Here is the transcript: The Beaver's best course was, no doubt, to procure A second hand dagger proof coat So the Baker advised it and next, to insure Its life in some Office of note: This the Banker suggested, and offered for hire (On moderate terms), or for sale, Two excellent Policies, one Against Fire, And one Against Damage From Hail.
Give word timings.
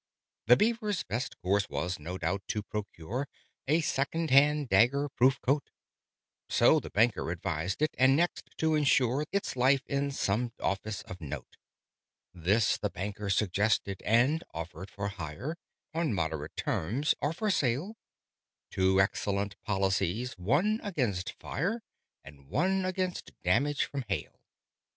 The 0.47 0.57
Beaver's 0.57 1.03
best 1.03 1.39
course 1.43 1.69
was, 1.69 1.99
no 1.99 2.17
doubt, 2.17 2.41
to 2.47 2.63
procure 2.63 3.27
A 3.67 3.81
second 3.81 4.31
hand 4.31 4.67
dagger 4.67 5.09
proof 5.09 5.39
coat 5.41 5.69
So 6.49 6.79
the 6.79 6.89
Baker 6.89 7.29
advised 7.29 7.83
it 7.83 7.93
and 7.99 8.15
next, 8.15 8.49
to 8.57 8.73
insure 8.73 9.25
Its 9.31 9.55
life 9.55 9.83
in 9.85 10.09
some 10.09 10.53
Office 10.59 11.03
of 11.03 11.21
note: 11.21 11.55
This 12.33 12.79
the 12.79 12.89
Banker 12.89 13.29
suggested, 13.29 14.01
and 14.03 14.43
offered 14.55 14.89
for 14.89 15.07
hire 15.09 15.55
(On 15.93 16.15
moderate 16.15 16.55
terms), 16.55 17.13
or 17.21 17.31
for 17.31 17.51
sale, 17.51 17.95
Two 18.71 18.99
excellent 18.99 19.55
Policies, 19.61 20.33
one 20.35 20.79
Against 20.81 21.35
Fire, 21.39 21.83
And 22.23 22.47
one 22.47 22.85
Against 22.85 23.33
Damage 23.43 23.85
From 23.85 24.03
Hail. 24.07 24.41